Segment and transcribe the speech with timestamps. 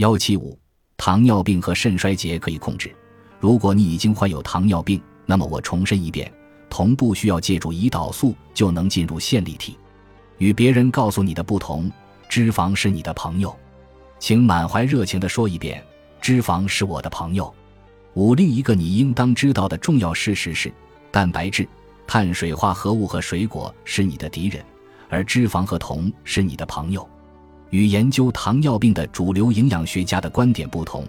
[0.00, 0.58] 幺七五，
[0.96, 2.90] 糖尿病和肾衰竭可以控制。
[3.38, 6.32] 如果你已经患有糖尿病，那么我重申一遍，
[6.70, 9.76] 同不需要借助胰岛素就能进入线粒体。
[10.38, 11.92] 与别人告诉你的不同，
[12.30, 13.54] 脂肪是你的朋友，
[14.18, 15.84] 请满怀热情地说一遍：
[16.18, 17.54] 脂肪是我的朋友。
[18.14, 20.72] 五，另一个你应当知道的重要事实是，
[21.10, 21.68] 蛋白质、
[22.06, 24.64] 碳水化合物和水果是你的敌人，
[25.10, 27.06] 而脂肪和铜是你的朋友。
[27.70, 31.04] 与研究糖尿病的主流营养学家的观点不同。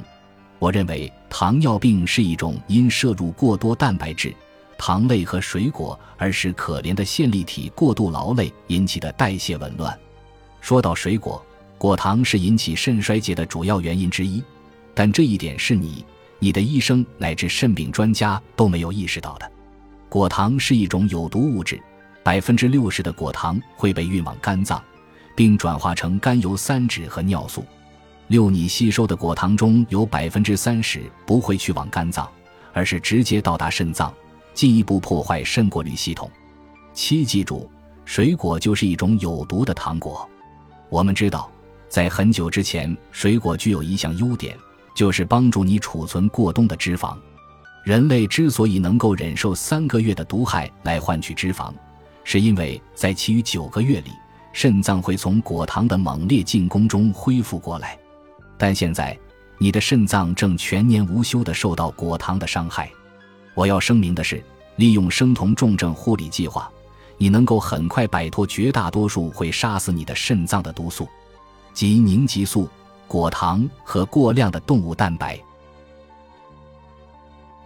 [0.60, 4.34] 我认为糖尿病是一种因摄入过多蛋白质、
[4.78, 9.98] 糖类和水果而使可怜的线粒体过度劳累引起的代谢紊乱。
[10.60, 11.44] 说到水果，
[11.80, 14.44] 果糖是引起肾衰竭的主要原因之一，
[14.94, 16.06] 但这一点是你、
[16.38, 19.52] 你的医生乃至肾病专家都没有意识到的。
[20.08, 21.82] 果糖是一种有毒物质，
[22.22, 24.80] 百分之六十的果糖会被运往肝脏，
[25.42, 27.66] 并转化成甘油三酯和尿素。
[28.28, 32.30] 六，你吸收的果糖中有百分之三十不会去往肝脏，
[32.74, 34.14] 而是直接到达肾脏，
[34.54, 36.30] 进一步破坏肾过滤系统。
[36.94, 37.68] 七，记住，
[38.06, 40.30] 水果就是一种有毒的糖果。
[40.90, 41.50] 我们知道，
[41.90, 44.56] 在很久之前，水果具有一项优点，
[44.96, 47.18] 就是帮助你储存过冬的脂肪。
[47.84, 51.74] 人类之所以能够忍受三个月的毒害来换取脂肪，
[52.24, 54.12] 是因为在其余九个月里，
[54.54, 57.98] 肾脏会从果糖的猛烈进攻中恢复过来。
[58.58, 59.18] 但现在，
[59.58, 62.92] 你的肾脏正全年无休地受到果糖的伤害。
[63.54, 64.44] 我要声明的是，
[64.76, 66.72] 利用生酮重症护理计划，
[67.18, 71.08] 你能够很快摆脱绝大多数会杀死你的肾脏的毒素，
[71.74, 72.70] 即凝集素、
[73.08, 75.40] 果糖和过量的动物蛋白。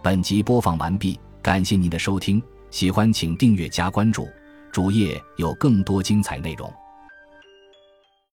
[0.02, 4.28] 本集播放完毕，感谢您的收听，喜欢请订阅加关注，
[4.76, 6.70] 主页有更多精彩内容。